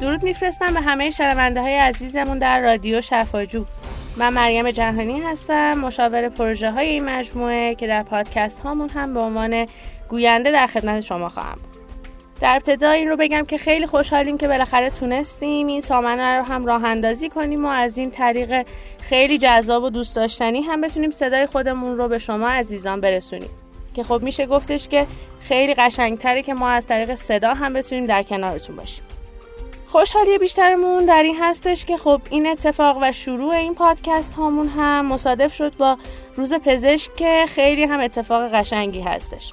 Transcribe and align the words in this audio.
درود 0.00 0.22
میفرستم 0.22 0.74
به 0.74 0.80
همه 0.80 1.10
شنونده 1.10 1.62
های 1.62 1.76
عزیزمون 1.76 2.38
در 2.38 2.60
رادیو 2.60 3.00
شفاجو 3.00 3.64
من 4.16 4.32
مریم 4.32 4.70
جهانی 4.70 5.20
هستم 5.20 5.78
مشاور 5.78 6.28
پروژه 6.28 6.70
های 6.70 6.88
این 6.88 7.04
مجموعه 7.04 7.74
که 7.74 7.86
در 7.86 8.02
پادکست 8.02 8.60
هامون 8.60 8.88
هم 8.88 9.14
به 9.14 9.20
عنوان 9.20 9.66
گوینده 10.08 10.52
در 10.52 10.66
خدمت 10.66 11.00
شما 11.00 11.28
خواهم 11.28 11.58
در 12.40 12.54
ابتدا 12.54 12.90
این 12.90 13.08
رو 13.08 13.16
بگم 13.16 13.44
که 13.44 13.58
خیلی 13.58 13.86
خوشحالیم 13.86 14.38
که 14.38 14.48
بالاخره 14.48 14.90
تونستیم 14.90 15.66
این 15.66 15.80
سامانه 15.80 16.36
رو 16.36 16.42
هم 16.42 16.66
راه 16.66 16.84
اندازی 16.84 17.28
کنیم 17.28 17.64
و 17.64 17.68
از 17.68 17.98
این 17.98 18.10
طریق 18.10 18.66
خیلی 19.02 19.38
جذاب 19.38 19.82
و 19.82 19.90
دوست 19.90 20.16
داشتنی 20.16 20.62
هم 20.62 20.80
بتونیم 20.80 21.10
صدای 21.10 21.46
خودمون 21.46 21.96
رو 21.96 22.08
به 22.08 22.18
شما 22.18 22.48
عزیزان 22.48 23.00
برسونیم. 23.00 23.50
که 23.94 24.02
خب 24.02 24.22
میشه 24.22 24.46
گفتش 24.46 24.88
که 24.88 25.06
خیلی 25.40 25.74
قشنگتره 25.74 26.42
که 26.42 26.54
ما 26.54 26.68
از 26.68 26.86
طریق 26.86 27.14
صدا 27.14 27.54
هم 27.54 27.72
بتونیم 27.72 28.04
در 28.04 28.22
کنارتون 28.22 28.76
باشیم. 28.76 29.04
خوشحالی 29.92 30.38
بیشترمون 30.38 31.04
در 31.04 31.22
این 31.22 31.36
هستش 31.40 31.84
که 31.84 31.96
خب 31.96 32.20
این 32.30 32.46
اتفاق 32.46 32.98
و 33.02 33.12
شروع 33.12 33.54
این 33.54 33.74
پادکست 33.74 34.34
هامون 34.34 34.68
هم 34.68 35.06
مصادف 35.06 35.54
شد 35.54 35.76
با 35.76 35.98
روز 36.36 36.54
پزشک 36.54 37.14
که 37.14 37.44
خیلی 37.48 37.84
هم 37.84 38.00
اتفاق 38.00 38.54
قشنگی 38.54 39.00
هستش. 39.00 39.52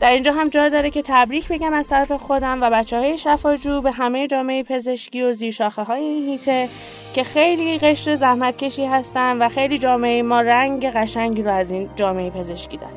در 0.00 0.10
اینجا 0.10 0.32
هم 0.32 0.48
جا 0.48 0.68
داره 0.68 0.90
که 0.90 1.02
تبریک 1.06 1.48
بگم 1.48 1.72
از 1.72 1.88
طرف 1.88 2.12
خودم 2.12 2.62
و 2.62 2.70
بچه 2.70 2.98
های 2.98 3.18
شفاجو 3.18 3.80
به 3.80 3.90
همه 3.90 4.26
جامعه 4.26 4.62
پزشکی 4.62 5.22
و 5.22 5.32
زیرشاخه 5.32 5.82
های 5.82 6.04
این 6.04 6.28
هیته 6.28 6.68
که 7.14 7.24
خیلی 7.24 7.78
قشر 7.78 8.14
زحمت 8.14 8.56
کشی 8.56 8.84
هستن 8.84 9.42
و 9.42 9.48
خیلی 9.48 9.78
جامعه 9.78 10.22
ما 10.22 10.40
رنگ 10.40 10.86
قشنگی 10.86 11.42
رو 11.42 11.52
از 11.52 11.70
این 11.70 11.90
جامعه 11.96 12.30
پزشکی 12.30 12.76
داره 12.76 12.92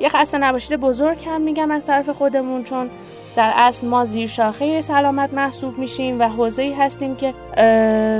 یه 0.00 0.08
خسته 0.08 0.38
نباشید 0.38 0.80
بزرگ 0.80 1.18
هم 1.26 1.40
میگم 1.40 1.70
از 1.70 1.86
طرف 1.86 2.08
خودمون 2.08 2.64
چون 2.64 2.90
در 3.38 3.52
اصل 3.56 3.86
ما 3.86 4.04
زیر 4.04 4.28
شاخه 4.28 4.80
سلامت 4.80 5.34
محسوب 5.34 5.78
میشیم 5.78 6.20
و 6.20 6.28
حوزه 6.28 6.62
ای 6.62 6.72
هستیم 6.72 7.16
که 7.16 7.34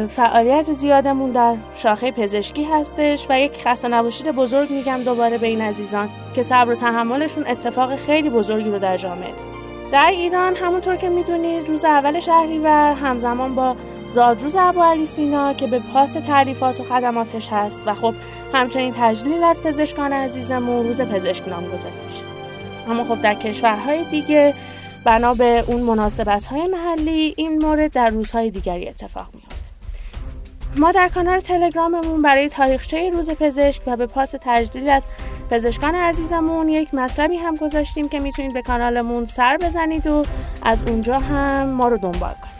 فعالیت 0.09 0.73
زیادمون 0.73 1.31
در 1.31 1.55
شاخه 1.75 2.11
پزشکی 2.11 2.65
هستش 2.65 3.27
و 3.31 3.41
یک 3.41 3.53
خسته 3.65 3.89
نباشید 3.89 4.33
بزرگ 4.33 4.71
میگم 4.71 5.03
دوباره 5.05 5.39
به 5.39 5.47
این 5.47 5.61
عزیزان 5.61 6.09
که 6.35 6.43
صبر 6.43 6.73
و 6.73 6.75
تحملشون 6.75 7.47
اتفاق 7.47 7.97
خیلی 7.97 8.31
بزرگی 8.31 8.71
رو 8.71 8.79
در 8.79 8.97
جامعه 8.97 9.33
در 9.93 10.11
ایران 10.11 10.57
همونطور 10.57 10.97
که 10.97 11.09
می‌دونید 11.09 11.69
روز 11.69 11.85
اول 11.85 12.21
شهریور 12.21 12.95
همزمان 13.03 13.55
با 13.55 13.77
زادروز 14.07 14.57
ابو 14.57 14.83
علی 14.83 15.07
سینا 15.07 15.55
که 15.55 15.67
به 15.67 15.79
پاس 15.79 16.13
تعریفات 16.13 16.81
و 16.81 16.85
خدماتش 16.85 17.49
هست 17.49 17.83
و 17.87 17.95
خب 17.95 18.15
همچنین 18.55 18.95
تجلیل 18.99 19.45
از 19.45 19.63
پزشکان 19.63 20.13
عزیزمون 20.13 20.87
روز 20.87 21.01
پزشک 21.01 21.49
نامگذاری 21.49 21.95
میشه. 22.09 22.25
اما 22.89 23.05
خب 23.05 23.23
در 23.23 23.35
کشورهای 23.35 24.05
دیگه 24.05 24.55
بنا 25.05 25.35
به 25.35 25.65
اون 25.67 25.81
مناسبت 25.81 26.47
های 26.47 26.67
محلی 26.67 27.35
این 27.37 27.63
مورد 27.63 27.93
در 27.93 28.09
روزهای 28.09 28.51
دیگری 28.51 28.89
اتفاق 28.89 29.29
میافته 29.35 29.69
ما 30.77 30.93
در 30.93 31.09
کانال 31.09 31.41
تلگراممون 31.41 32.23
برای 32.23 32.49
تاریخچه 32.49 33.11
روز 33.11 33.31
پزشک 33.31 33.83
و 33.87 33.97
به 33.97 34.07
پاس 34.07 34.35
تجلیل 34.41 34.89
از 34.89 35.05
پزشکان 35.51 35.95
عزیزمون 35.95 36.69
یک 36.69 36.95
مطلبی 36.95 37.37
هم 37.37 37.55
گذاشتیم 37.55 38.09
که 38.09 38.19
می‌تونید 38.19 38.53
به 38.53 38.63
کانالمون 38.63 39.25
سر 39.25 39.57
بزنید 39.57 40.07
و 40.07 40.23
از 40.63 40.83
اونجا 40.83 41.19
هم 41.19 41.69
ما 41.69 41.89
رو 41.89 41.97
دنبال 41.99 42.35
کنید. 42.35 42.58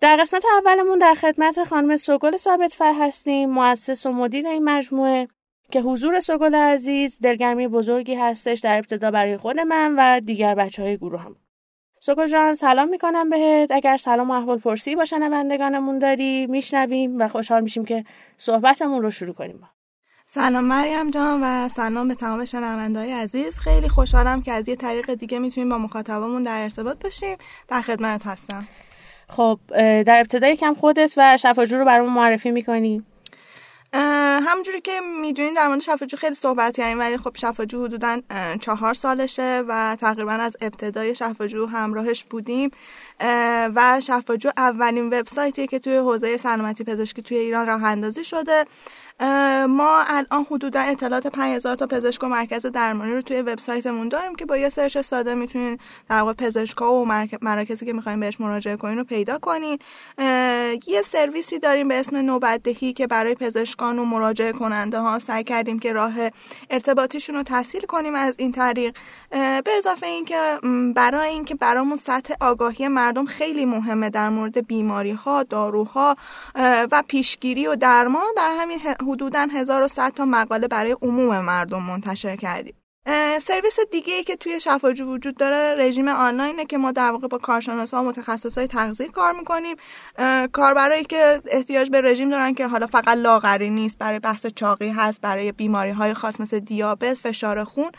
در 0.00 0.16
قسمت 0.16 0.42
اولمون 0.64 0.98
در 0.98 1.14
خدمت 1.14 1.64
خانم 1.64 1.96
سوگل 1.96 2.36
ثابت 2.36 2.74
فر 2.74 2.94
هستیم 3.00 3.50
مؤسس 3.50 4.06
و 4.06 4.12
مدیر 4.12 4.48
این 4.48 4.64
مجموعه 4.64 5.28
که 5.72 5.80
حضور 5.80 6.20
سوگل 6.20 6.54
عزیز 6.54 7.18
دلگرمی 7.22 7.68
بزرگی 7.68 8.14
هستش 8.14 8.60
در 8.60 8.78
ابتدا 8.78 9.10
برای 9.10 9.36
خود 9.36 9.60
من 9.60 9.94
و 9.98 10.20
دیگر 10.20 10.54
بچه 10.54 10.82
های 10.82 10.96
گروه 10.96 11.20
هم. 11.20 11.36
سوگل 12.00 12.26
جان 12.26 12.54
سلام 12.54 12.88
می‌کنم 12.88 13.30
بهت. 13.30 13.70
اگر 13.70 13.96
سلام 13.96 14.30
و 14.30 14.34
احوال 14.34 14.58
پرسی 14.58 14.96
با 14.96 15.04
شنوندگانمون 15.04 15.98
داری 15.98 16.46
میشنویم 16.46 17.18
و 17.18 17.28
خوشحال 17.28 17.62
میشیم 17.62 17.84
که 17.84 18.04
صحبتمون 18.36 19.02
رو 19.02 19.10
شروع 19.10 19.34
کنیم 19.34 19.68
سلام 20.26 20.64
مریم 20.64 21.10
جان 21.10 21.40
و 21.42 21.68
سلام 21.68 22.08
به 22.08 22.14
تمام 22.14 22.44
شنوندههای 22.44 23.12
عزیز. 23.12 23.58
خیلی 23.58 23.88
خوشحالم 23.88 24.42
که 24.42 24.52
از 24.52 24.68
یه 24.68 24.76
طریق 24.76 25.14
دیگه 25.14 25.38
می‌تونیم 25.38 25.68
با 25.68 25.78
مخاطبمون 25.78 26.42
در 26.42 26.62
ارتباط 26.62 27.02
باشیم. 27.02 27.36
در 27.68 27.82
خدمت 27.82 28.26
هستم. 28.26 28.66
خب 29.30 29.58
در 30.02 30.20
ابتدای 30.20 30.56
کم 30.56 30.74
خودت 30.74 31.14
و 31.16 31.36
شفاجو 31.36 31.78
رو 31.78 31.84
برامون 31.84 32.12
معرفی 32.12 32.50
می‌کنی. 32.50 33.02
همونجوری 34.42 34.80
که 34.80 35.00
می‌دونین 35.20 35.54
در 35.54 35.68
مورد 35.68 35.80
شفاجو 35.80 36.16
خیلی 36.16 36.34
صحبت 36.34 36.76
کردیم 36.76 36.98
ولی 36.98 37.16
خب 37.16 37.36
شفاجو 37.36 37.84
حدودا 37.84 38.20
چهار 38.60 38.94
سالشه 38.94 39.62
و 39.68 39.96
تقریبا 40.00 40.32
از 40.32 40.56
ابتدای 40.60 41.14
شفاجو 41.14 41.66
همراهش 41.66 42.24
بودیم. 42.30 42.70
و 43.74 44.00
شفاجو 44.02 44.50
اولین 44.56 45.06
وبسایتیه 45.06 45.66
که 45.66 45.78
توی 45.78 45.96
حوزه 45.96 46.36
سلامتی 46.36 46.84
پزشکی 46.84 47.22
توی 47.22 47.36
ایران 47.36 47.66
راه 47.66 47.84
اندازی 47.84 48.24
شده. 48.24 48.64
ما 49.68 50.02
الان 50.06 50.46
حدودا 50.50 50.80
اطلاعات 50.80 51.26
5000 51.26 51.76
تا 51.76 51.86
پزشک 51.86 52.22
و 52.22 52.26
مرکز 52.26 52.66
درمانی 52.66 53.12
رو 53.12 53.20
توی 53.20 53.42
وبسایتمون 53.42 54.08
داریم 54.08 54.34
که 54.34 54.46
با 54.46 54.56
یه 54.56 54.68
سرچ 54.68 54.98
ساده 54.98 55.34
می‌تونین 55.34 55.78
در 56.08 56.20
واقع 56.20 56.32
پزشکا 56.32 56.92
و 56.92 57.06
مراکزی 57.42 57.86
که 57.86 57.92
می‌خواین 57.92 58.20
بهش 58.20 58.40
مراجعه 58.40 58.76
کنین 58.76 58.98
رو 58.98 59.04
پیدا 59.04 59.38
کنین. 59.38 59.78
یه 60.86 61.02
سرویسی 61.04 61.58
داریم 61.58 61.88
به 61.88 62.00
اسم 62.00 62.16
نوبتدهی 62.16 62.92
که 62.92 63.06
برای 63.06 63.34
پزشکان 63.34 63.98
و 63.98 64.04
مراجعه 64.04 64.52
کننده 64.52 64.98
ها 64.98 65.18
سعی 65.18 65.44
کردیم 65.44 65.78
که 65.78 65.92
راه 65.92 66.12
ارتباطیشون 66.70 67.36
رو 67.36 67.42
تحصیل 67.42 67.80
کنیم 67.80 68.14
از 68.14 68.36
این 68.38 68.52
طریق. 68.52 68.96
به 69.30 69.70
اضافه 69.78 70.06
اینکه 70.06 70.58
برای 70.94 71.28
اینکه 71.28 71.54
برامون 71.54 71.96
سطح 71.96 72.34
آگاهی 72.40 72.88
مردم 72.88 73.26
خیلی 73.26 73.64
مهمه 73.64 74.10
در 74.10 74.28
مورد 74.28 74.66
بیماری 74.66 75.12
ها 75.12 75.42
داروها 75.42 76.16
و 76.92 77.02
پیشگیری 77.08 77.66
و 77.66 77.76
درمان 77.76 78.26
بر 78.36 78.56
همین 78.60 78.78
حدودا 79.10 79.46
1100 79.52 80.12
تا 80.12 80.24
مقاله 80.24 80.68
برای 80.68 80.96
عموم 81.02 81.40
مردم 81.40 81.82
منتشر 81.82 82.36
کردیم. 82.36 82.74
سرویس 83.42 83.76
دیگه 83.92 84.14
ای 84.14 84.22
که 84.22 84.36
توی 84.36 84.60
شفاجو 84.60 85.04
وجود 85.04 85.36
داره 85.36 85.74
رژیم 85.78 86.08
آنلاینه 86.08 86.64
که 86.64 86.78
ما 86.78 86.92
در 86.92 87.10
واقع 87.10 87.28
با 87.28 87.38
کارشناس 87.38 87.94
ها 87.94 88.02
و 88.02 88.06
متخصص 88.06 88.58
های 88.58 88.66
تغذیه 88.66 89.08
کار 89.08 89.32
می‌کنیم. 89.32 89.76
کاربرایی 90.52 91.04
که 91.04 91.42
احتیاج 91.46 91.90
به 91.90 92.00
رژیم 92.00 92.30
دارن 92.30 92.54
که 92.54 92.66
حالا 92.66 92.86
فقط 92.86 93.08
لاغری 93.08 93.70
نیست 93.70 93.98
برای 93.98 94.18
بحث 94.18 94.46
چاقی 94.46 94.88
هست 94.88 95.20
برای 95.20 95.52
بیماری 95.52 95.90
های 95.90 96.14
خاص 96.14 96.40
مثل 96.40 96.58
دیابت 96.58 97.14
فشار 97.14 97.64
خون. 97.64 97.90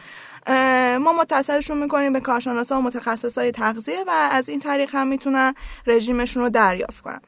ما 0.98 1.14
متصلشون 1.14 1.78
می‌کنیم 1.78 2.14
به 2.14 2.20
کارشناس 2.20 2.72
ها 2.72 2.80
و 2.80 2.82
متخصص 2.82 3.38
های 3.38 3.52
تغذیه 3.52 4.04
و 4.08 4.30
از 4.32 4.50
این 4.50 4.60
طریق 4.60 4.96
هم 4.96 5.08
می‌تونن 5.08 5.54
رژیمشون 5.88 6.44
رو 6.44 6.50
دریافت 6.50 7.02
کنن. 7.02 7.22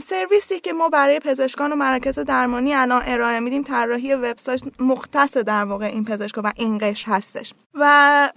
سرویسی 0.00 0.60
که 0.60 0.72
ما 0.72 0.88
برای 0.88 1.20
پزشکان 1.20 1.72
و 1.72 1.76
مراکز 1.76 2.18
درمانی 2.18 2.74
الان 2.74 3.02
ارائه 3.04 3.40
میدیم 3.40 3.62
طراحی 3.62 4.14
وبسایت 4.14 4.62
مختص 4.78 5.36
در 5.36 5.64
واقع 5.64 5.86
این 5.86 6.04
پزشکا 6.04 6.42
و 6.44 6.52
این 6.56 6.78
قش 6.78 7.04
هستش. 7.08 7.54
و 7.74 8.28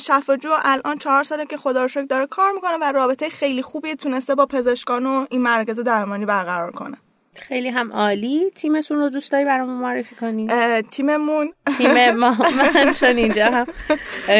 شفاجو 0.00 0.50
الان 0.62 0.98
چهار 0.98 1.24
ساله 1.24 1.46
که 1.46 1.56
خدا 1.56 1.86
داره 2.10 2.26
کار 2.26 2.52
می‌کنه 2.52 2.76
و 2.80 2.92
رابطه 2.92 3.28
خیلی 3.28 3.62
خوبی 3.62 3.94
تونسته 3.94 4.34
با 4.34 4.46
پزشکان 4.46 5.06
و 5.06 5.26
این 5.30 5.42
مراکز 5.42 5.80
درمانی 5.80 6.26
برقرار 6.26 6.70
کنه. 6.70 6.96
خیلی 7.38 7.68
هم 7.68 7.92
عالی. 7.92 8.50
تیمتون 8.54 8.98
رو 8.98 9.08
دوست 9.08 9.32
داری 9.32 9.44
برامون 9.44 9.74
معرفی 9.74 10.14
کنی؟ 10.14 10.48
تیممون. 10.90 11.52
تیم 11.78 12.10
ما. 12.10 12.36
من 12.74 12.92
چون 12.94 13.16
اینجا 13.16 13.46
هم 13.46 13.66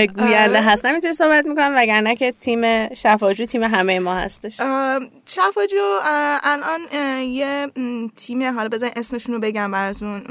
گوینده 0.07 0.61
هستم. 0.63 0.89
اینطوری 0.89 1.13
صحبت 1.13 1.47
می‌کنم 1.47 1.73
وگرنه 1.77 2.17
که 2.17 2.35
تیم 2.41 2.95
شفاجو 2.95 3.47
تیم 3.47 3.63
همه 3.63 3.99
ما 3.99 4.15
هستش. 4.15 4.61
شفاجو 5.27 6.01
الان 6.43 6.81
یه 7.23 7.71
تیم 8.17 8.43
حالا 8.43 8.69
بزن 8.69 8.91
اسمشون 8.97 9.35
رو 9.35 9.41
بگم 9.41 9.71
براتون 9.71 10.23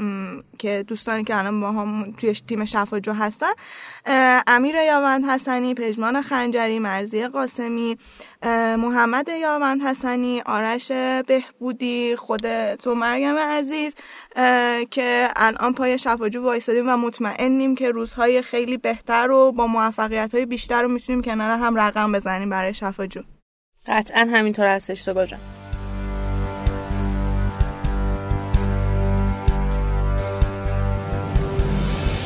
که 0.58 0.84
دوستانی 0.88 1.24
که 1.24 1.36
الان 1.36 1.60
با 1.60 1.72
هم 1.72 2.12
توی 2.12 2.32
تیم 2.32 2.64
شفاجو 2.64 3.12
هستن. 3.12 3.52
امیر 4.46 4.74
یاوند 4.74 5.24
حسنی 5.24 5.74
پژمان 5.74 6.22
خنجری 6.22 6.78
مرزی 6.78 7.26
قاسمی 7.26 7.98
محمد 8.76 9.28
یاوند 9.28 9.82
حسنی 9.82 10.42
آرش 10.46 10.92
بهبودی 11.26 12.16
خود 12.16 12.74
تو 12.74 12.94
مریم 12.94 13.36
عزیز 13.38 13.94
که 14.90 15.28
الان 15.36 15.74
پای 15.74 15.98
شفاجو 15.98 16.42
وایسادیم 16.42 16.88
و 16.88 16.96
مطمئنیم 16.96 17.74
که 17.74 17.90
روزهای 17.90 18.42
خیلی 18.42 18.76
بهتر 18.76 19.30
و 19.30 19.52
با 19.52 19.66
موفقیت 19.66 20.34
های 20.34 20.46
بیشتر 20.46 20.82
رو 20.82 20.88
می‌تونیم 20.88 21.22
کنار 21.22 21.50
هم 21.50 21.76
رقم 21.76 22.12
بزنیم 22.12 22.50
برای 22.50 22.74
شفاجو 22.74 23.20
قطعا 23.86 24.28
همینطور 24.32 24.66
هستش 24.66 25.04
تو 25.04 25.24
جان. 25.24 25.40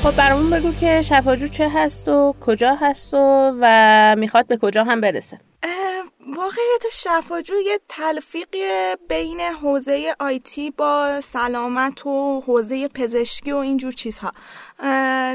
خب 0.03 0.11
خب 0.11 0.17
برامون 0.17 0.51
بگو 0.51 0.73
که 0.73 1.03
شفاجو 1.03 1.47
چه 1.47 1.69
هست 1.75 2.09
و 2.09 2.35
کجا 2.41 2.75
هست 2.81 3.15
و, 3.15 3.53
و 3.61 4.17
می‌خواد 4.19 4.47
به 4.47 4.57
کجا 4.57 4.85
هم 4.85 5.01
برسه. 5.01 5.41
واقعیت 6.37 6.83
شفاجو 6.93 7.55
یه 7.67 7.81
تلفیقی 7.89 8.59
بین 9.09 9.41
حوزه 9.41 10.15
آیتی 10.21 10.71
با 10.71 11.21
سلامت 11.21 12.07
و 12.07 12.41
حوزه 12.41 12.89
پزشکی 12.89 13.53
و 13.53 13.57
اینجور 13.57 13.93
چیزها. 13.93 14.33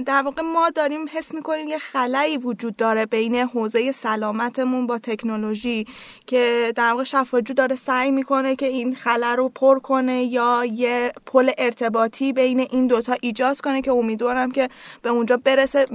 در 0.06 0.22
واقع 0.26 0.42
ما 0.42 0.70
داریم 0.70 1.06
حس 1.14 1.34
می‌کنیم 1.34 1.68
یه 1.68 1.78
خلایی 1.78 2.38
وجود 2.38 2.76
داره 2.76 3.06
بین 3.06 3.36
حوزه 3.36 3.92
سلامتمون 3.92 4.88
با 4.88 4.98
تکنولوژی 4.98 5.86
که 6.28 6.74
در 6.76 6.92
واقع 6.92 7.04
شفاجو 7.04 7.54
داره 7.54 7.76
سعی 7.76 8.12
می‌کنه 8.12 8.56
که 8.56 8.66
این 8.66 8.96
خلا 8.96 9.36
رو 9.36 9.50
پر 9.50 9.80
کنه 9.80 10.24
یا 10.24 10.66
یه 10.66 11.14
پل 11.26 11.52
ارتباطی 11.58 12.34
بین 12.34 12.60
این 12.60 12.88
دوتا 12.88 13.16
ایجاد 13.22 13.62
کنه 13.62 13.82
که 13.82 13.92
امیدوارم 13.92 14.52
که 14.52 14.70
به 15.02 15.10
اونجا 15.10 15.38
برسه 15.38 15.86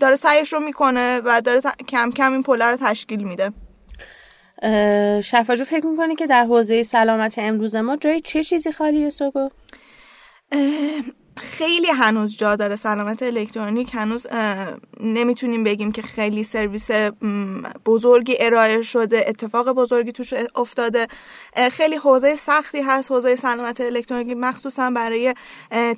داره 0.00 0.16
سعیش 0.16 0.52
رو 0.52 0.60
می‌کنه 0.60 1.20
و 1.24 1.40
داره 1.40 1.60
کم 1.88 2.10
کم 2.10 2.32
این 2.32 2.42
پل 2.42 2.62
رو 2.62 2.76
تشکیل 2.76 3.24
میده. 3.24 3.52
شفاجو 5.24 5.64
فکر 5.64 5.86
می‌کنه 5.86 6.14
که 6.14 6.26
در 6.26 6.44
حوزه 6.44 6.82
سلامت 6.82 7.38
امروز 7.38 7.76
ما 7.76 7.96
جای 7.96 8.20
چه 8.20 8.44
چیزی 8.44 8.72
خالیه 8.72 9.10
سوگو؟ 9.10 9.48
خیلی 11.36 11.86
هنوز 11.86 12.36
جا 12.36 12.56
داره. 12.56 12.76
سلامت 12.76 13.22
الکترونیک. 13.22 13.94
هنوز 13.94 14.26
نمی‌تونیم 15.00 15.64
بگیم 15.64 15.92
که 15.92 16.02
خیلی 16.02 16.44
سرویس 16.44 16.90
بزرگی 17.86 18.36
ارائه 18.40 18.82
شده 18.82 19.24
اتفاق 19.28 19.72
بزرگی 19.72 20.12
توش 20.12 20.34
افتاده. 20.54 21.08
خیلی 21.72 21.96
حوزه 21.96 22.36
سختی 22.36 22.80
هست 22.80 23.12
حوزه 23.12 23.36
سلامت 23.36 23.80
الکترونیکی 23.80 24.34
مخصوصا 24.34 24.90
برای 24.90 25.34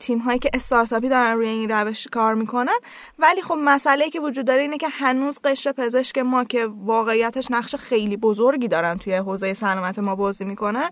تیم 0.01 0.19
هایی 0.19 0.39
که 0.39 0.51
استارتاپی 0.55 1.09
دارن 1.09 1.37
روی 1.37 1.49
این 1.49 1.71
روش 1.71 2.07
کار 2.07 2.35
می‌کنن. 2.35 2.79
ولی 3.19 3.43
خب 3.43 3.57
مسئله 3.65 4.11
که 4.11 4.21
وجود 4.21 4.47
داره 4.47 4.63
اینه 4.63 4.79
که 4.79 4.89
هنوز 4.89 5.39
قشر 5.45 5.73
پزشک 5.73 6.19
ما 6.19 6.45
که 6.45 6.69
واقعیتش 6.85 7.51
نقش 7.51 7.75
خیلی 7.75 8.17
بزرگی 8.17 8.69
دارن 8.69 8.99
توی 8.99 9.15
حوزه 9.15 9.55
سلامت 9.55 9.99
ما 9.99 10.15
بازی 10.15 10.45
می‌کنن 10.45 10.91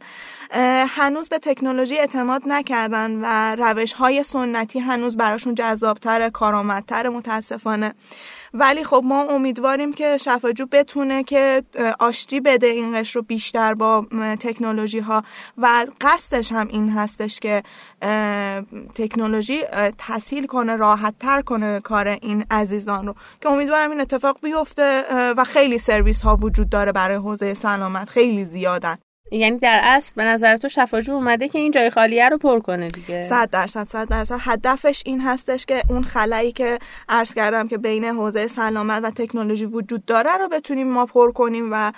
هنوز 0.88 1.29
به 1.29 1.38
تکنولوژی 1.38 1.99
اعتماد 1.99 2.43
نکردن 2.46 3.20
و 3.23 3.56
روش 3.56 3.93
های 3.93 4.23
سنتی 4.34 4.78
هنوز 4.78 5.16
براشون 5.16 5.54
جذابتر 5.54 6.28
کارآمدتر 6.28 7.08
متاسفانه. 7.08 7.94
ولی 8.54 8.84
خب 8.84 9.02
ما 9.04 9.22
امیدواریم 9.22 9.92
که 9.92 10.19
شفاجو 10.19 10.66
بتونه 10.66 11.22
که 11.22 11.62
آشتی 11.98 12.40
بده 12.40 12.66
این 12.66 13.00
قشر 13.00 13.19
رو 13.19 13.22
بیشتر 13.22 13.75
با 13.75 14.06
تکنولوژی 14.40 14.98
ها 14.98 15.22
و 15.58 15.86
قصدش 16.00 16.52
هم 16.52 16.69
این 16.69 16.88
هستش 16.88 17.40
که 17.40 17.62
تکنولوژی 18.94 19.62
تسهیل 19.98 20.46
کنه 20.46 20.76
راحت 20.76 21.14
تر 21.20 21.42
کنه 21.42 21.81
کار 21.81 22.08
این 22.08 22.44
عزیزان 22.50 23.06
رو. 23.06 23.14
که 23.40 23.48
امیدوارم 23.48 23.90
این 23.90 24.00
اتفاق 24.00 24.38
بیفته 24.42 25.04
و 25.36 25.44
خیلی 25.44 25.78
سرویس 25.78 26.22
ها 26.22 26.36
وجود 26.36 26.69
داره 26.69 26.92
برای 26.92 27.16
حوزه 27.16 27.54
سلامت. 27.54 28.08
خیلی 28.08 28.44
زیادن. 28.44 28.96
یعنی 29.32 29.58
در 29.58 29.80
اصل 29.84 30.12
به 30.16 30.24
نظر 30.24 30.56
تو 30.56 30.68
شفاجو 30.68 31.12
اومده 31.12 31.48
که 31.48 31.58
این 31.58 31.70
جای 31.70 31.90
خالیه 31.90 32.28
رو 32.28 32.38
پر 32.38 32.60
کنه 32.60 32.88
دیگه. 32.88 33.22
صد 33.22 33.50
درصد 33.50 33.88
صد 33.88 34.08
درصد. 34.08 34.36
هدفش 34.40 35.02
این 35.06 35.20
هستش 35.20 35.66
که 35.66 35.82
اون 35.90 36.02
خلایی 36.02 36.52
که 36.52 36.78
عرض 37.08 37.34
کردم 37.34 37.68
که 37.68 37.78
بین 37.78 38.04
حوزه 38.04 38.48
سلامت 38.48 39.04
و 39.04 39.10
تکنولوژی 39.10 39.64
وجود 39.64 40.04
داره 40.04 40.36
رو 40.38 40.48
بتونیم 40.48 40.88
ما 40.88 41.06
پر 41.06 41.32
کنیم 41.32 41.68
و 41.72 41.92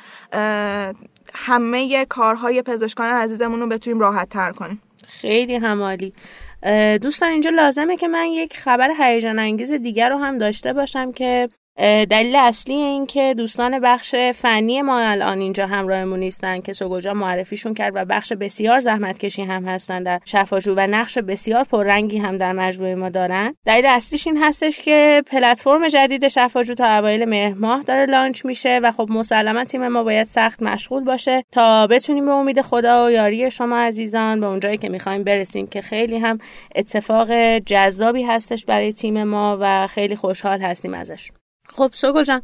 همه 1.34 2.04
کارهای 2.04 2.62
پزشکان 2.62 3.06
عزیزمون 3.06 3.60
رو 3.60 3.68
بتونیم 3.68 4.00
راحت 4.00 4.28
تر 4.28 4.52
کنیم. 4.52 4.82
خیلی 5.08 5.56
همالی. 5.56 6.12
دوستان 7.02 7.28
اینجا 7.30 7.50
لازمه 7.50 7.96
که 7.96 8.08
من 8.08 8.26
یک 8.26 8.56
خبر 8.56 8.90
هیجان 9.00 9.38
انگیز 9.38 9.72
دیگر 9.72 10.08
رو 10.10 10.18
هم 10.18 10.38
داشته 10.38 10.72
باشم 10.72 11.12
که 11.12 11.48
دلیل 12.10 12.36
اصلی 12.36 12.74
این 12.74 13.06
که 13.06 13.34
دوستان 13.36 13.78
بخش 13.78 14.14
فنی 14.34 14.82
ما 14.82 15.00
الان 15.00 15.38
اینجا 15.38 15.66
همراهمون 15.66 16.18
نیستن 16.18 16.60
که 16.60 16.72
سوگوجا 16.72 17.14
معرفیشون 17.14 17.74
کرد 17.74 17.92
و 17.96 18.04
بخش 18.04 18.32
بسیار 18.32 18.80
زحمت 18.80 19.18
کشی 19.18 19.42
هم 19.42 19.64
هستن 19.64 20.02
در 20.02 20.20
شفاجو 20.24 20.74
و 20.76 20.86
نقش 20.86 21.18
بسیار 21.18 21.64
پررنگی 21.64 22.18
هم 22.18 22.38
در 22.38 22.52
مجموعه 22.52 22.94
ما 22.94 23.08
دارن. 23.08 23.54
دلیل 23.66 23.86
اصلیش 23.86 24.26
این 24.26 24.42
هستش 24.42 24.80
که 24.80 25.22
پلتفرم 25.26 25.88
جدید 25.88 26.28
شفاجو 26.28 26.74
تا 26.74 26.98
اوایل 26.98 27.24
مهر 27.24 27.54
ماه 27.54 27.82
داره 27.82 28.06
لانچ 28.06 28.44
میشه 28.44 28.80
و 28.82 28.90
خب 28.90 29.06
مسلما 29.10 29.64
تیم 29.64 29.88
ما 29.88 30.02
باید 30.02 30.26
سخت 30.26 30.62
مشغول 30.62 31.04
باشه 31.04 31.44
تا 31.52 31.86
بتونیم 31.86 32.26
به 32.26 32.32
امید 32.32 32.62
خدا 32.62 33.06
و 33.06 33.10
یاری 33.10 33.50
شما 33.50 33.78
عزیزان 33.78 34.40
به 34.40 34.46
اونجایی 34.46 34.78
که 34.78 34.88
می‌خوایم 34.88 35.24
برسیم 35.24 35.66
که 35.66 35.80
خیلی 35.80 36.18
هم 36.18 36.38
اتفاق 36.74 37.58
جذابی 37.58 38.22
هستش 38.22 38.64
برای 38.64 38.92
تیم 38.92 39.24
ما 39.24 39.58
و 39.60 39.86
خیلی 39.86 40.16
خوشحال 40.16 40.60
هستیم 40.60 40.94
ازش. 40.94 41.30
خب 41.68 41.90
سوگو 41.94 42.22
جان 42.22 42.42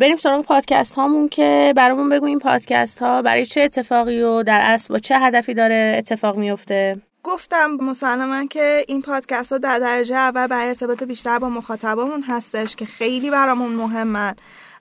بریم 0.00 0.16
سراغ 0.16 0.44
پادکست 0.44 0.94
هامون 0.94 1.28
که 1.28 1.74
برامون 1.76 2.08
بگو 2.08 2.26
این 2.26 2.38
پادکست 2.38 2.98
ها 2.98 3.22
برای 3.22 3.46
چه 3.46 3.60
اتفاقی 3.60 4.22
و 4.22 4.42
در 4.42 4.60
اصل 4.62 4.94
با 4.94 4.98
چه 4.98 5.18
هدفی 5.18 5.54
داره 5.54 5.94
اتفاق 5.98 6.36
میفته؟ 6.36 7.00
گفتم 7.22 7.70
مسلما 7.70 8.46
که 8.46 8.84
این 8.88 9.02
پادکست 9.02 9.52
ها 9.52 9.58
در 9.58 9.78
درجه 9.78 10.16
اول 10.16 10.46
برای 10.46 10.68
ارتباط 10.68 11.02
بیشتر 11.02 11.38
با 11.38 11.48
مخاطبمون 11.48 12.22
هستش 12.22 12.76
که 12.76 12.86
خیلی 12.86 13.30
برامون 13.30 13.72
مهمن. 13.72 14.34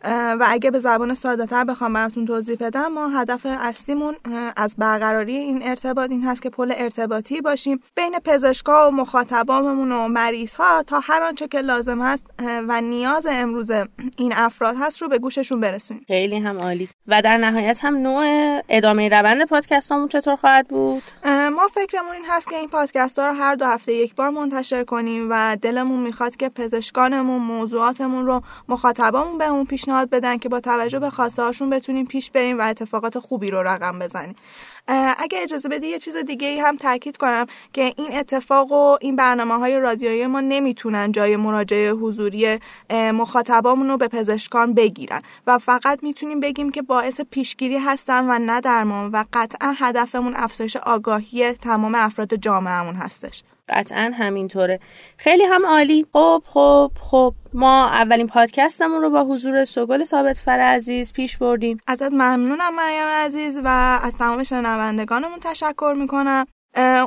و 0.03 0.45
اگه 0.47 0.71
به 0.71 0.79
زبان 0.79 1.13
ساده 1.13 1.45
تر 1.45 1.63
بخوام 1.63 1.93
براتون 1.93 2.25
توضیح 2.25 2.57
بدم 2.59 2.87
ما 2.87 3.07
هدف 3.07 3.45
اصلیمون 3.45 4.15
از 4.55 4.75
برقراری 4.77 5.35
این 5.35 5.59
ارتباط 5.63 6.11
این 6.11 6.23
هست 6.23 6.41
که 6.41 6.49
پل 6.49 6.73
ارتباطی 6.77 7.41
باشیم. 7.41 7.79
بین 7.95 8.19
پزشکا 8.25 8.87
و 8.87 8.91
مخاطبامون 8.91 9.91
و 9.91 10.07
مریض 10.07 10.55
ها 10.55 10.83
تا 10.83 10.99
هر 10.99 11.23
آنچه 11.23 11.47
که 11.47 11.61
لازم 11.61 12.01
هست 12.01 12.25
و 12.67 12.81
نیاز 12.81 13.27
امروز 13.29 13.71
این 14.17 14.33
افراد 14.35 14.75
هست 14.79 15.01
رو 15.01 15.07
به 15.07 15.17
گوششون 15.17 15.59
برسونیم. 15.59 16.03
خیلی 16.07 16.37
هم 16.37 16.57
عالی. 16.59 16.89
و 17.07 17.21
در 17.21 17.37
نهایت 17.37 17.79
هم 17.85 17.95
نوع 17.95 18.61
ادامه 18.69 19.09
روند 19.09 19.45
پادکستامون 19.45 20.07
چطور 20.07 20.35
خواهد 20.35 20.67
بود؟ 20.67 21.03
ما 21.25 21.67
فکرمون 21.73 22.11
این 22.11 22.25
هست 22.29 22.49
که 22.49 22.55
این 22.55 22.67
پادکست 22.67 23.19
ها 23.19 23.27
رو 23.27 23.33
هر 23.33 23.55
دو 23.55 23.65
هفته 23.65 23.93
یک 23.93 24.15
بار 24.15 24.29
منتشر 24.29 24.83
کنیم 24.83 25.27
و 25.31 25.57
دلمون 25.61 25.99
می‌خواد 25.99 26.35
که 26.35 26.49
پزشکانمون 26.49 27.41
موضوعاتمون 27.41 28.25
رو 28.25 28.41
مخاطبامون 28.67 29.37
بهمون 29.37 29.65
پیشنهاد 29.89 30.09
بدن 30.09 30.37
که 30.37 30.49
با 30.49 30.59
توجه 30.59 30.99
به 30.99 31.09
خواسته 31.09 31.43
هاشون 31.43 31.69
بتونیم 31.69 32.05
پیش 32.05 32.31
بریم 32.31 32.59
و 32.59 32.61
اتفاقات 32.61 33.19
خوبی 33.19 33.51
رو 33.51 33.63
رقم 33.63 33.99
بزنیم. 33.99 34.35
اگه 35.17 35.39
اجازه 35.41 35.69
بدی 35.69 35.87
یه 35.87 35.99
چیز 35.99 36.15
دیگه 36.15 36.47
ای 36.47 36.59
هم 36.59 36.77
تاکید 36.77 37.17
کنم 37.17 37.45
که 37.73 37.93
این 37.97 38.17
اتفاق 38.19 38.71
و 38.71 38.97
این 39.01 39.15
برنامه 39.15 39.53
های 39.53 39.79
رادیویی 39.79 40.27
ما 40.27 40.41
نمی‌تونن 40.41 41.11
جای 41.11 41.35
مراجعه 41.35 41.91
حضوری 41.91 42.59
مخاطبامون 42.91 43.87
رو 43.87 43.97
به 43.97 44.07
پزشکان 44.07 44.73
بگیرن 44.73 45.21
و 45.47 45.57
فقط 45.57 46.03
می‌تونیم 46.03 46.39
بگیم 46.39 46.71
که 46.71 46.81
باعث 46.81 47.21
پیشگیری 47.21 47.77
هستن 47.77 48.25
و 48.29 48.39
نه 48.39 48.61
درمان 48.61 49.11
و 49.11 49.23
قطعا 49.33 49.73
هدفمون 49.77 50.33
افزایش 50.35 50.75
آگاهی 50.75 51.53
تمام 51.53 51.95
افراد 51.95 52.35
جامعهمون 52.35 52.95
هستش. 52.95 53.43
قطعا 53.69 54.11
همینطوره. 54.15 54.79
خیلی 55.17 55.43
هم 55.43 55.65
عالی. 55.65 56.05
خب 56.13 56.43
خب 56.45 56.91
خب. 57.01 57.33
ما 57.53 57.87
اولین 57.87 58.27
پادکستمون 58.27 59.01
رو 59.01 59.09
با 59.09 59.23
حضور 59.23 59.65
سوگل 59.65 60.03
ثابت 60.03 60.37
فر 60.37 60.59
عزیز 60.59 61.13
پیش 61.13 61.37
بردیم. 61.37 61.77
ازت 61.87 62.11
ممنونم 62.11 62.75
مریم 62.75 63.07
عزیز 63.07 63.61
و 63.63 63.99
از 64.03 64.17
تمام 64.17 64.43
شنوندگانمون 64.43 65.39
تشکر 65.41 65.95
می‌کنم. 65.97 66.45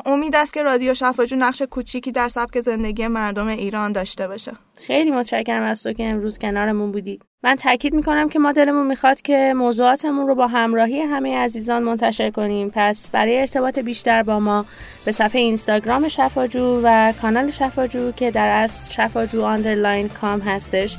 امید 0.07 0.37
است 0.37 0.55
که 0.55 0.63
رادیو 0.63 0.95
شفاجو 0.95 1.37
نقش 1.37 1.63
کوچیکی 1.63 2.13
در 2.13 2.29
سبک 2.29 2.61
زندگی 2.61 3.07
مردم 3.07 3.47
ایران 3.47 3.93
داشته 3.93 4.29
باشه. 4.29 4.53
خیلی 4.75 5.11
متشکرم 5.11 5.63
از 5.63 5.83
تو 5.83 5.93
که 5.93 6.05
امروز 6.05 6.39
کنارمون 6.39 6.93
بودی. 6.93 7.19
من 7.45 7.55
تاکید 7.55 7.95
می‌کنم 7.95 8.29
که 8.29 8.39
ما 8.39 8.53
دلمون 8.53 8.87
می‌خواد 8.87 9.21
که 9.21 9.55
موضوعاتمون 9.57 10.27
رو 10.27 10.35
با 10.35 10.47
همراهی 10.47 11.01
همه 11.01 11.37
عزیزان 11.37 11.83
منتشر 11.83 12.31
کنیم. 12.31 12.71
پس 12.75 13.11
برای 13.11 13.41
ارتباط 13.41 13.79
بیشتر 13.79 14.23
با 14.23 14.41
ما 14.41 14.65
به 15.05 15.13
صفحه 15.13 15.41
اینستاگرام 15.41 16.09
شفاجو 16.09 16.81
و 16.85 17.13
کانال 17.23 17.51
شفاجو 17.51 18.13
که 18.13 18.31
در 18.31 18.63
از 18.63 18.93
شفاجو 18.93 19.43
underline 19.43 20.09
com 20.09 20.41
هستش 20.41 20.97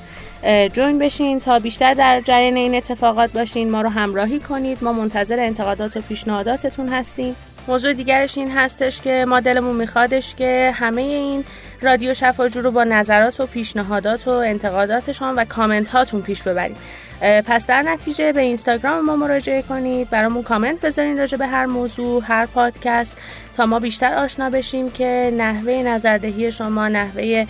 جوین 0.73 0.99
بشین 0.99 1.39
تا 1.39 1.59
بیشتر 1.59 1.93
در 1.93 2.21
جریان 2.21 2.55
این 2.55 2.75
اتفاقات 2.75 3.33
باشین. 3.33 3.71
ما 3.71 3.81
رو 3.81 3.89
همراهی 3.89 4.39
کنید. 4.39 4.83
ما 4.83 4.93
منتظر 4.93 5.39
انتقادات 5.39 5.97
و 5.97 6.01
پیشنهاداتتون 6.01 6.87
هستیم. 6.87 7.35
موضوع 7.67 7.93
دیگرش 7.93 8.37
این 8.37 8.51
هستش 8.51 9.01
که 9.01 9.25
ما 9.27 9.39
دلمون 9.39 9.75
میخوادش 9.75 10.35
که 10.35 10.71
همه 10.75 11.01
این 11.01 11.45
رادیو 11.81 12.13
شفاجو 12.13 12.61
رو 12.61 12.71
با 12.71 12.83
نظرات 12.83 13.39
و 13.39 13.45
پیشنهادات 13.45 14.27
و 14.27 14.31
انتقاداتشان 14.31 15.35
و 15.35 15.45
کامنت 15.45 15.89
هاتون 15.89 16.21
پیش 16.21 16.43
ببریم. 16.43 16.77
پس 17.21 17.67
در 17.67 17.81
نتیجه 17.81 18.31
به 18.31 18.41
اینستاگرام 18.41 19.05
ما 19.05 19.15
مراجعه 19.15 19.61
کنید 19.61 20.09
برامون 20.09 20.43
کامنت 20.43 20.81
بذارین 20.81 21.17
راجع 21.17 21.37
به 21.37 21.47
هر 21.47 21.65
موضوع 21.65 22.23
هر 22.27 22.45
پادکست 22.45 23.17
تا 23.53 23.65
ما 23.65 23.79
بیشتر 23.79 24.13
آشنا 24.13 24.49
بشیم 24.49 24.91
که 24.91 25.33
نحوه 25.37 25.73
نظردهی 25.73 26.51
شما 26.51 26.87
نحوه 26.87 27.45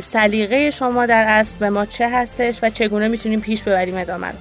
سلیقه 0.00 0.70
شما 0.70 1.06
در 1.06 1.24
اصل 1.28 1.58
به 1.58 1.70
ما 1.70 1.86
چه 1.86 2.08
هستش 2.08 2.58
و 2.62 2.70
چگونه 2.70 3.08
می‌تونیم 3.08 3.40
پیش 3.40 3.62
ببریم 3.62 3.96
ادامه 3.96 4.32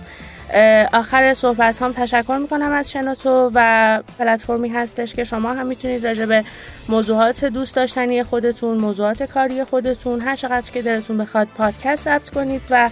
آخر 0.93 1.33
صحبت 1.33 1.81
هم 1.81 1.93
تشکر 1.93 2.37
می‌کنم 2.41 2.71
از 2.71 2.91
شنوتو 2.91 3.51
و 3.53 4.01
پلتفرمی 4.19 4.69
هستش 4.69 5.15
که 5.15 5.23
شما 5.23 5.53
هم 5.53 5.65
می‌تونید 5.65 6.07
راجع 6.07 6.25
به 6.25 6.43
موضوعات 6.89 7.45
دوست 7.45 7.75
داشتنی 7.75 8.23
خودتون 8.23 8.77
موضوعات 8.77 9.23
کاری 9.23 9.63
خودتون 9.63 10.21
هر 10.21 10.35
چقدر 10.35 10.71
که 10.71 10.81
دلتون 10.81 11.17
بخواد 11.17 11.47
پادکست 11.57 12.03
ثبت 12.03 12.29
کنید 12.29 12.61
و 12.69 12.89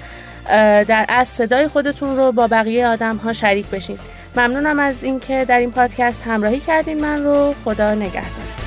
در 0.88 1.06
از 1.10 1.28
صدای 1.28 1.68
خودتون 1.68 2.18
رو 2.18 2.32
با 2.32 2.48
بقیه 2.48 2.88
آدم 2.88 3.16
ها 3.16 3.34
شریک 3.34 3.66
بشین. 3.68 3.98
ممنونم 4.36 4.80
از 4.80 5.04
اینکه 5.04 5.46
در 5.46 5.60
این 5.60 5.72
پادکست 5.72 6.24
همراهی 6.28 6.60
کردین 6.60 7.02
من 7.02 7.24
رو. 7.24 7.54
خدا 7.66 7.96
نگهدار. 7.96 8.67